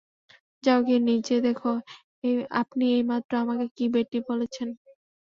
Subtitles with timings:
[0.63, 1.71] যাও গিয়ে নিজে দেখো
[2.61, 4.67] আপনি এইমাত্র আমাকে কী বেটি বলেছেন?